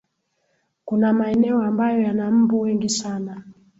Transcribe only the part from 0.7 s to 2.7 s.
kuna maeneo ambayo yana mbu